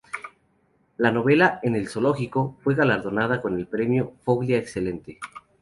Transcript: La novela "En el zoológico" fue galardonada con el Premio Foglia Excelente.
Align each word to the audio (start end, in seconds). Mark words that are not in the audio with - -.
La 0.97 1.11
novela 1.11 1.59
"En 1.61 1.75
el 1.75 1.87
zoológico" 1.87 2.57
fue 2.63 2.73
galardonada 2.73 3.39
con 3.39 3.55
el 3.59 3.67
Premio 3.67 4.15
Foglia 4.23 4.57
Excelente. 4.57 5.19